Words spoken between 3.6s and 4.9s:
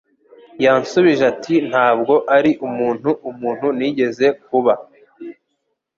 nigeze kuba